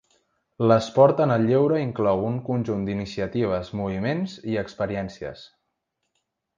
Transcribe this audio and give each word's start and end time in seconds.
L'esport 0.69 1.21
en 1.25 1.33
el 1.35 1.45
lleure 1.49 1.81
inclou 1.83 2.25
un 2.31 2.41
conjunt 2.49 2.89
d'iniciatives, 2.89 3.73
moviments 3.83 4.37
i 4.55 4.61
experiències. 4.67 5.49